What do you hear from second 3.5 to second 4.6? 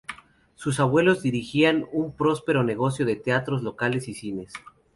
locales y cines.